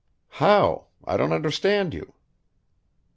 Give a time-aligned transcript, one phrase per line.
[0.41, 0.87] "How?
[1.05, 2.15] I don't understand you."